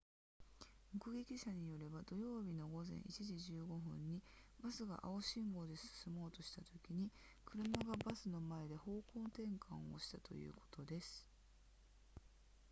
[0.93, 4.19] 目撃者によれば土曜日の午前1時15分に
[4.63, 7.11] バスが青信号で進もうとしたときに
[7.45, 11.23] 車がバスの前で方向転換をしたということです